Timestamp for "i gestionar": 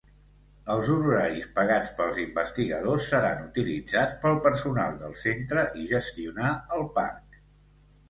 5.85-6.53